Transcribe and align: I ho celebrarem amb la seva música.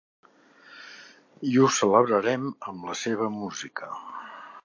I 1.49 1.51
ho 1.63 1.67
celebrarem 1.75 2.49
amb 2.71 2.89
la 2.89 2.97
seva 3.05 3.31
música. 3.37 3.93